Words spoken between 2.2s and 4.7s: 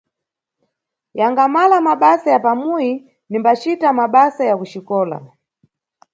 ya pamuyi, nimbacita mabasa ya